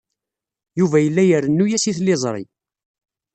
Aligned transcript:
Yuba 0.79 0.97
yella 1.03 1.23
irennu-as 1.27 1.85
i 1.91 1.93
tliẓri. 1.97 2.43